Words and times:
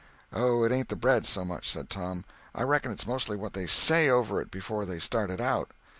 "Oh, 0.33 0.63
it 0.63 0.71
ain't 0.71 0.89
the 0.89 0.95
bread, 0.95 1.27
so 1.27 1.45
much," 1.45 1.69
said 1.69 1.87
Tom; 1.91 2.25
"I 2.55 2.63
reckon 2.63 2.91
it's 2.91 3.05
mostly 3.05 3.37
what 3.37 3.53
they 3.53 3.67
say 3.67 4.09
over 4.09 4.41
it 4.41 4.49
before 4.49 4.83
they 4.83 4.97
start 4.97 5.29
it 5.29 5.39
out." 5.39 5.73